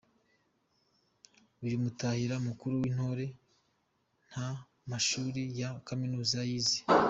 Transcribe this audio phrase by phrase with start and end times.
[1.63, 3.25] Uyu Mutahira mukuru w’Intore
[4.29, 4.47] nta
[4.89, 6.79] mashuri ya Kaminuza yize.